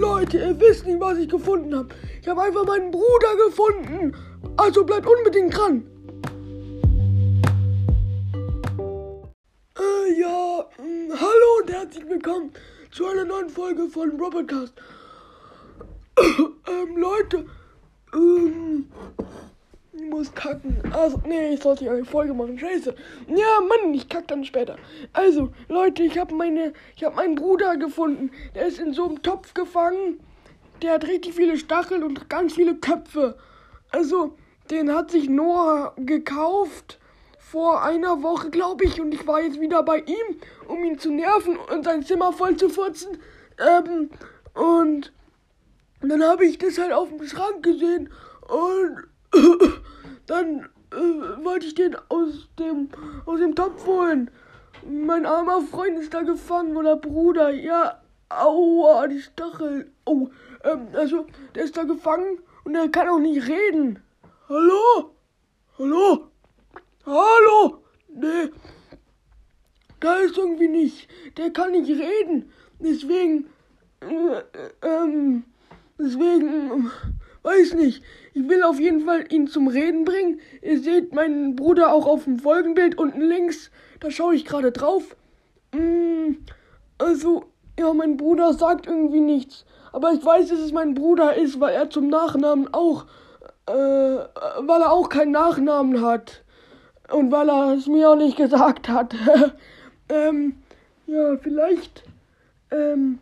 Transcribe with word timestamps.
Leute, 0.00 0.38
ihr 0.38 0.58
wisst 0.58 0.86
nicht, 0.86 0.98
was 0.98 1.18
ich 1.18 1.28
gefunden 1.28 1.76
habe. 1.76 1.94
Ich 2.22 2.26
habe 2.26 2.40
einfach 2.40 2.64
meinen 2.64 2.90
Bruder 2.90 3.36
gefunden. 3.46 4.16
Also 4.56 4.82
bleibt 4.82 5.06
unbedingt 5.06 5.54
dran. 5.54 5.84
Äh, 9.78 10.18
ja, 10.18 10.64
mh, 10.78 10.84
hm, 10.84 11.20
hallo 11.20 11.60
und 11.60 11.70
herzlich 11.70 12.08
willkommen 12.08 12.50
zu 12.90 13.06
einer 13.08 13.26
neuen 13.26 13.50
Folge 13.50 13.88
von 13.88 14.18
Robotcast. 14.18 14.72
ähm, 16.18 16.96
Leute, 16.96 17.44
ähm, 18.14 18.86
muss 20.10 20.34
kacken. 20.34 20.82
Also, 20.92 21.20
nee, 21.26 21.54
ich 21.54 21.62
sollte 21.62 21.90
eine 21.90 22.04
Folge 22.04 22.34
machen. 22.34 22.58
Scheiße. 22.58 22.94
Ja, 23.28 23.60
Mann, 23.60 23.94
ich 23.94 24.08
kack 24.08 24.28
dann 24.28 24.44
später. 24.44 24.76
Also, 25.12 25.50
Leute, 25.68 26.02
ich 26.02 26.18
habe 26.18 26.34
meine, 26.34 26.72
ich 26.96 27.04
habe 27.04 27.16
meinen 27.16 27.36
Bruder 27.36 27.76
gefunden. 27.76 28.30
Der 28.54 28.66
ist 28.66 28.78
in 28.78 28.92
so 28.92 29.06
einem 29.06 29.22
Topf 29.22 29.54
gefangen. 29.54 30.20
Der 30.82 30.94
hat 30.94 31.06
richtig 31.06 31.34
viele 31.34 31.56
Stacheln 31.56 32.02
und 32.02 32.28
ganz 32.28 32.54
viele 32.54 32.74
Köpfe. 32.74 33.36
Also, 33.90 34.36
den 34.70 34.94
hat 34.94 35.10
sich 35.10 35.28
Noah 35.28 35.94
gekauft 35.96 36.98
vor 37.38 37.82
einer 37.82 38.22
Woche, 38.22 38.50
glaube 38.50 38.84
ich, 38.84 39.00
und 39.00 39.12
ich 39.12 39.26
war 39.26 39.42
jetzt 39.42 39.60
wieder 39.60 39.82
bei 39.82 39.98
ihm, 39.98 40.36
um 40.68 40.84
ihn 40.84 40.98
zu 40.98 41.10
nerven 41.10 41.56
und 41.56 41.84
sein 41.84 42.04
Zimmer 42.04 42.32
voll 42.32 42.56
zu 42.56 42.68
furzen. 42.68 43.18
Ähm, 43.58 44.10
und 44.54 45.12
dann 46.00 46.22
habe 46.22 46.44
ich 46.44 46.58
das 46.58 46.78
halt 46.78 46.92
auf 46.92 47.08
dem 47.08 47.26
Schrank 47.26 47.62
gesehen 47.64 48.08
und 48.48 49.09
dann 50.26 50.68
äh, 50.92 51.44
wollte 51.44 51.66
ich 51.66 51.74
den 51.74 51.96
aus 52.08 52.48
dem, 52.58 52.88
aus 53.26 53.40
dem 53.40 53.54
Topf 53.54 53.86
holen. 53.86 54.30
Mein 54.88 55.26
armer 55.26 55.60
Freund 55.60 55.98
ist 55.98 56.14
da 56.14 56.22
gefangen 56.22 56.76
oder 56.76 56.96
Bruder. 56.96 57.50
Ja, 57.50 58.00
aua, 58.28 59.06
die 59.06 59.20
Stachel. 59.20 59.90
Oh, 60.04 60.28
ähm, 60.64 60.88
also, 60.94 61.26
der 61.54 61.64
ist 61.64 61.76
da 61.76 61.84
gefangen 61.84 62.38
und 62.64 62.74
er 62.74 62.88
kann 62.88 63.08
auch 63.08 63.18
nicht 63.18 63.46
reden. 63.46 64.00
Hallo? 64.48 65.14
Hallo? 65.78 66.30
Hallo? 67.06 67.82
Nee. 68.08 68.50
Da 70.00 70.16
ist 70.16 70.38
irgendwie 70.38 70.68
nicht. 70.68 71.08
Der 71.36 71.50
kann 71.50 71.72
nicht 71.72 71.90
reden. 71.90 72.50
Deswegen, 72.78 73.50
äh, 74.00 74.86
ähm, 74.86 75.44
deswegen, 75.98 76.90
weiß 77.42 77.74
nicht. 77.74 78.02
Ich 78.34 78.48
will 78.48 78.62
auf 78.62 78.78
jeden 78.78 79.00
Fall 79.00 79.24
ihn 79.30 79.46
zum 79.46 79.68
Reden 79.68 80.04
bringen. 80.04 80.40
Ihr 80.62 80.80
seht 80.80 81.14
meinen 81.14 81.56
Bruder 81.56 81.92
auch 81.92 82.06
auf 82.06 82.24
dem 82.24 82.38
Folgenbild 82.38 82.98
unten 82.98 83.22
links. 83.22 83.70
Da 84.00 84.10
schaue 84.10 84.34
ich 84.34 84.44
gerade 84.44 84.72
drauf. 84.72 85.16
Mm, 85.72 86.36
also, 86.98 87.44
ja, 87.78 87.92
mein 87.92 88.16
Bruder 88.16 88.52
sagt 88.52 88.86
irgendwie 88.86 89.20
nichts. 89.20 89.64
Aber 89.92 90.12
ich 90.12 90.24
weiß, 90.24 90.48
dass 90.48 90.60
es 90.60 90.72
mein 90.72 90.94
Bruder 90.94 91.34
ist, 91.34 91.60
weil 91.60 91.74
er 91.74 91.90
zum 91.90 92.08
Nachnamen 92.08 92.72
auch, 92.72 93.06
äh, 93.66 93.72
weil 93.72 94.80
er 94.80 94.92
auch 94.92 95.08
keinen 95.08 95.32
Nachnamen 95.32 96.02
hat. 96.02 96.44
Und 97.10 97.32
weil 97.32 97.48
er 97.48 97.74
es 97.74 97.86
mir 97.86 98.10
auch 98.10 98.16
nicht 98.16 98.36
gesagt 98.36 98.88
hat. 98.88 99.14
ähm, 100.08 100.54
ja, 101.06 101.36
vielleicht, 101.38 102.04
ähm, 102.70 103.18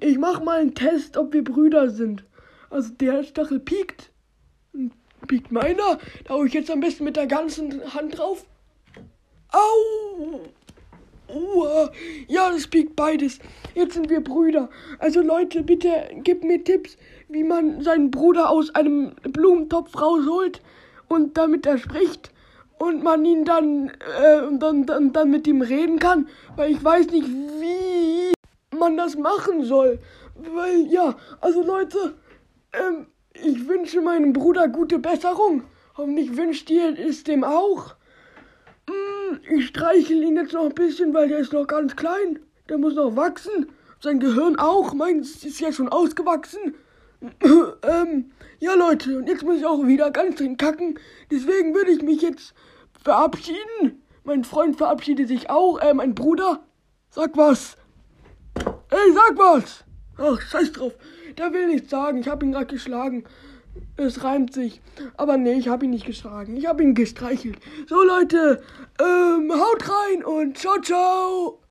ich 0.00 0.18
mach 0.18 0.42
mal 0.42 0.60
einen 0.60 0.74
Test, 0.74 1.18
ob 1.18 1.34
wir 1.34 1.44
Brüder 1.44 1.90
sind. 1.90 2.24
Also 2.70 2.92
der 2.94 3.22
Stachel 3.22 3.60
piekt. 3.60 4.10
Piekt 5.26 5.50
meiner. 5.50 5.98
Da 6.24 6.34
hau 6.34 6.44
ich 6.44 6.52
jetzt 6.52 6.70
am 6.70 6.80
besten 6.80 7.04
mit 7.04 7.16
der 7.16 7.26
ganzen 7.26 7.82
Hand 7.94 8.18
drauf. 8.18 8.44
Au! 9.52 10.40
Uah. 11.28 11.90
Ja, 12.28 12.50
das 12.50 12.68
piekt 12.68 12.94
beides. 12.94 13.38
Jetzt 13.74 13.94
sind 13.94 14.10
wir 14.10 14.22
Brüder. 14.22 14.68
Also 14.98 15.20
Leute, 15.20 15.62
bitte 15.62 15.90
gebt 16.22 16.44
mir 16.44 16.62
Tipps, 16.62 16.96
wie 17.28 17.42
man 17.42 17.82
seinen 17.82 18.10
Bruder 18.10 18.50
aus 18.50 18.74
einem 18.74 19.14
Blumentopf 19.22 20.00
rausholt 20.00 20.60
und 21.08 21.36
damit 21.36 21.66
er 21.66 21.78
spricht 21.78 22.30
und 22.78 23.02
man 23.02 23.24
ihn 23.24 23.44
dann, 23.44 23.88
äh, 23.88 24.42
dann, 24.58 24.86
dann, 24.86 25.12
dann 25.12 25.30
mit 25.30 25.46
ihm 25.46 25.62
reden 25.62 25.98
kann, 25.98 26.28
weil 26.56 26.72
ich 26.72 26.82
weiß 26.82 27.08
nicht, 27.10 27.26
wie 27.28 28.32
man 28.76 28.96
das 28.96 29.16
machen 29.16 29.64
soll. 29.64 29.98
Weil, 30.54 30.86
ja, 30.86 31.16
also 31.40 31.62
Leute, 31.62 32.14
ähm, 32.76 33.06
ich 33.32 33.68
wünsche 33.68 34.00
meinem 34.00 34.32
Bruder 34.32 34.68
gute 34.68 34.98
Besserung. 34.98 35.64
Hoffentlich 35.96 36.36
wünscht 36.36 36.70
ihr 36.70 36.98
es 36.98 37.24
dem 37.24 37.44
auch. 37.44 37.94
Mm, 38.88 39.36
ich 39.56 39.66
streichel 39.68 40.22
ihn 40.22 40.36
jetzt 40.36 40.52
noch 40.52 40.64
ein 40.64 40.74
bisschen, 40.74 41.14
weil 41.14 41.28
der 41.28 41.38
ist 41.38 41.52
noch 41.52 41.66
ganz 41.66 41.96
klein. 41.96 42.38
Der 42.68 42.78
muss 42.78 42.94
noch 42.94 43.16
wachsen. 43.16 43.68
Sein 44.00 44.20
Gehirn 44.20 44.56
auch. 44.56 44.94
Meins 44.94 45.44
ist 45.44 45.60
ja 45.60 45.72
schon 45.72 45.88
ausgewachsen. 45.88 46.74
ähm, 47.82 48.30
ja, 48.58 48.74
Leute, 48.74 49.18
und 49.18 49.28
jetzt 49.28 49.42
muss 49.42 49.58
ich 49.58 49.66
auch 49.66 49.86
wieder 49.86 50.10
ganz 50.10 50.36
drin 50.36 50.56
kacken. 50.56 50.98
Deswegen 51.30 51.74
würde 51.74 51.90
ich 51.90 52.02
mich 52.02 52.22
jetzt 52.22 52.54
verabschieden. 53.02 54.02
Mein 54.24 54.44
Freund 54.44 54.76
verabschiedet 54.76 55.28
sich 55.28 55.48
auch. 55.50 55.78
Äh, 55.78 55.94
mein 55.94 56.14
Bruder. 56.14 56.60
Sag 57.10 57.36
was. 57.36 57.76
Ey, 58.90 59.12
sag 59.14 59.38
was. 59.38 59.85
Ach, 60.18 60.40
scheiß 60.40 60.72
drauf. 60.72 60.94
Der 61.36 61.52
will 61.52 61.66
nichts 61.66 61.90
sagen. 61.90 62.18
Ich 62.18 62.28
hab 62.28 62.42
ihn 62.42 62.52
gerade 62.52 62.66
geschlagen. 62.66 63.24
Es 63.96 64.24
reimt 64.24 64.54
sich. 64.54 64.80
Aber 65.16 65.36
nee, 65.36 65.54
ich 65.54 65.68
hab 65.68 65.82
ihn 65.82 65.90
nicht 65.90 66.06
geschlagen. 66.06 66.56
Ich 66.56 66.66
hab 66.66 66.80
ihn 66.80 66.94
gestreichelt. 66.94 67.58
So, 67.86 68.02
Leute, 68.02 68.62
ähm, 68.98 69.52
haut 69.52 69.88
rein 69.88 70.24
und 70.24 70.58
ciao, 70.58 70.80
ciao. 70.80 71.60